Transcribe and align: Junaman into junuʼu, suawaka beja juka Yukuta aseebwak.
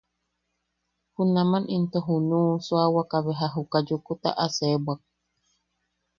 Junaman 1.13 1.63
into 1.75 1.99
junuʼu, 2.07 2.53
suawaka 2.65 3.17
beja 3.25 3.47
juka 3.53 3.77
Yukuta 3.87 4.29
aseebwak. 4.45 4.99